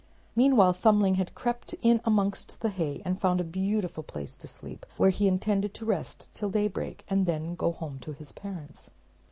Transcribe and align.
Meanwhile 0.35 0.73
Thumbling 0.73 1.13
had 1.21 1.35
crept 1.35 1.75
in 1.83 2.01
amongst 2.05 2.59
the 2.61 2.69
hay, 2.71 3.03
and 3.05 3.21
found 3.21 3.39
a 3.39 3.43
beautiful 3.43 4.01
place 4.01 4.35
to 4.37 4.47
sleep, 4.47 4.83
where 4.97 5.11
he 5.11 5.27
intended 5.27 5.75
to 5.75 5.85
rest 5.85 6.27
till 6.33 6.49
daybreak, 6.49 7.05
and 7.07 7.27
then 7.27 7.49
to 7.51 7.55
go 7.55 7.71
home 7.71 7.99
to 7.99 8.11
his 8.11 8.31
parents. 8.31 8.89